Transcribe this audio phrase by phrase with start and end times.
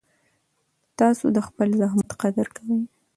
[0.99, 2.81] تاسو د خپل زحمت قدر کوئ.